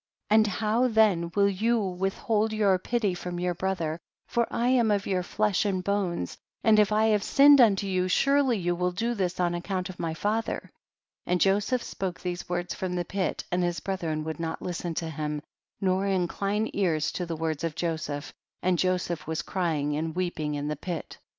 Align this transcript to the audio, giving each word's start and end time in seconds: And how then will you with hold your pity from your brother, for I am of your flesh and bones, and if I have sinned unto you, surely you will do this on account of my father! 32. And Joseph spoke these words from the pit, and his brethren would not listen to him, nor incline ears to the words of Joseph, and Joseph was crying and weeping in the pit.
And 0.31 0.47
how 0.47 0.87
then 0.87 1.31
will 1.35 1.47
you 1.47 1.77
with 1.79 2.17
hold 2.17 2.53
your 2.53 2.79
pity 2.79 3.13
from 3.13 3.39
your 3.39 3.53
brother, 3.53 3.99
for 4.25 4.47
I 4.49 4.69
am 4.69 4.89
of 4.89 5.05
your 5.05 5.21
flesh 5.21 5.63
and 5.63 5.83
bones, 5.83 6.39
and 6.63 6.79
if 6.79 6.91
I 6.91 7.09
have 7.09 7.21
sinned 7.23 7.61
unto 7.61 7.85
you, 7.85 8.07
surely 8.07 8.57
you 8.57 8.73
will 8.73 8.91
do 8.91 9.13
this 9.13 9.39
on 9.39 9.53
account 9.53 9.89
of 9.89 9.99
my 9.99 10.15
father! 10.15 10.61
32. 11.27 11.27
And 11.27 11.39
Joseph 11.41 11.83
spoke 11.83 12.19
these 12.19 12.49
words 12.49 12.73
from 12.73 12.95
the 12.95 13.05
pit, 13.05 13.43
and 13.51 13.61
his 13.63 13.79
brethren 13.79 14.23
would 14.23 14.39
not 14.39 14.59
listen 14.63 14.95
to 14.95 15.09
him, 15.11 15.43
nor 15.79 16.07
incline 16.07 16.71
ears 16.73 17.11
to 17.11 17.27
the 17.27 17.35
words 17.37 17.63
of 17.63 17.75
Joseph, 17.75 18.33
and 18.63 18.79
Joseph 18.79 19.27
was 19.27 19.43
crying 19.43 19.95
and 19.97 20.15
weeping 20.15 20.55
in 20.55 20.67
the 20.67 20.75
pit. 20.75 21.19